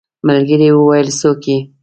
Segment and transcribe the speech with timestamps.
[0.25, 1.57] ملکې وويلې څوک يې.